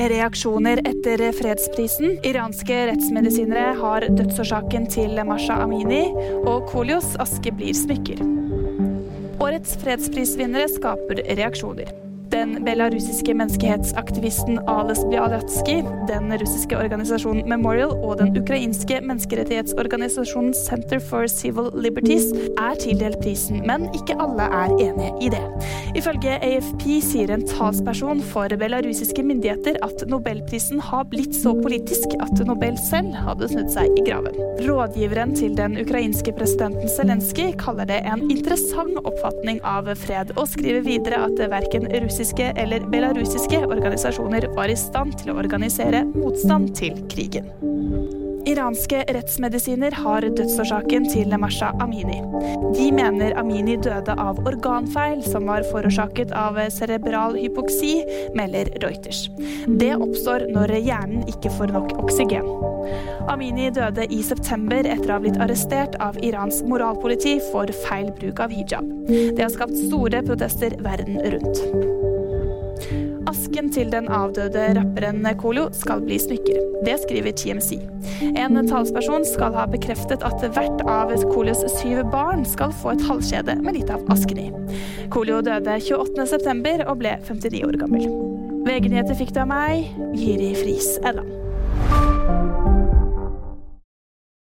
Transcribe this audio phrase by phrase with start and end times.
[0.00, 2.14] Reaksjoner etter fredsprisen.
[2.24, 6.06] Iranske rettsmedisinere har dødsårsaken til Masha Amini,
[6.40, 8.22] og Kolios aske blir smykker.
[9.44, 11.92] Årets fredsprisvinnere skaper reaksjoner.
[12.40, 21.28] Den belarusiske menneskehetsaktivisten Ales Bialyatsky, den russiske organisasjonen Memorial og den ukrainske menneskerettighetsorganisasjonen Center for
[21.28, 25.42] Civil Liberties er tildelt prisen, men ikke alle er enige i det.
[26.00, 32.40] Ifølge AFP sier en talsperson for belarusiske myndigheter at nobelprisen har blitt så politisk at
[32.48, 34.38] Nobel selv hadde snudd seg i graven.
[34.64, 40.86] Rådgiveren til den ukrainske presidenten Zelenskyj kaller det en interessant oppfatning av fred, og skriver
[40.88, 46.74] videre at verken russisk russiske eller belarusiske organisasjoner var i stand til å organisere motstand
[46.76, 47.50] til krigen.
[48.46, 52.22] Iranske rettsmedisiner har dødsårsaken til Masha Amini.
[52.74, 58.00] De mener Amini døde av organfeil som var forårsaket av cerebral hypoksi,
[58.34, 59.28] melder Reuters.
[59.66, 62.46] Det oppstår når hjernen ikke får nok oksygen.
[63.28, 68.40] Amini døde i september etter å ha blitt arrestert av Irans moralpoliti for feil bruk
[68.40, 68.88] av hijab.
[69.10, 72.08] Det har skapt store protester verden rundt.
[73.28, 76.60] Asken til den avdøde rapperen Colo skal bli smykker.
[76.86, 77.80] Det skriver TMC.
[78.30, 83.58] En talsperson skal ha bekreftet at hvert av Colos syv barn skal få et halskjede
[83.60, 84.48] med litt av asken i.
[85.12, 88.08] Colo døde 28.9 og ble 59 år gammel.
[88.66, 91.49] VG-nyheter fikk du av meg, Jiri Friis Edland.